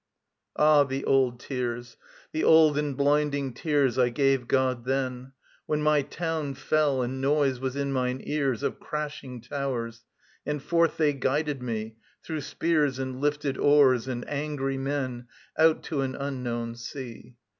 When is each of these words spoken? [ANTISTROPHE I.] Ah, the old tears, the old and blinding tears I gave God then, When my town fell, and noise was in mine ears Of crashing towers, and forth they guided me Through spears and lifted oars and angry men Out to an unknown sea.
[ANTISTROPHE 0.57 0.63
I.] 0.65 0.65
Ah, 0.67 0.83
the 0.83 1.05
old 1.05 1.39
tears, 1.39 1.97
the 2.31 2.43
old 2.43 2.75
and 2.75 2.97
blinding 2.97 3.53
tears 3.53 3.99
I 3.99 4.09
gave 4.09 4.47
God 4.47 4.85
then, 4.85 5.33
When 5.67 5.83
my 5.83 6.01
town 6.01 6.55
fell, 6.55 7.03
and 7.03 7.21
noise 7.21 7.59
was 7.59 7.75
in 7.75 7.93
mine 7.93 8.19
ears 8.23 8.63
Of 8.63 8.79
crashing 8.79 9.41
towers, 9.41 10.03
and 10.43 10.59
forth 10.59 10.97
they 10.97 11.13
guided 11.13 11.61
me 11.61 11.97
Through 12.23 12.41
spears 12.41 12.97
and 12.97 13.21
lifted 13.21 13.59
oars 13.59 14.07
and 14.07 14.27
angry 14.27 14.79
men 14.79 15.27
Out 15.55 15.83
to 15.83 16.01
an 16.01 16.15
unknown 16.15 16.73
sea. 16.77 17.35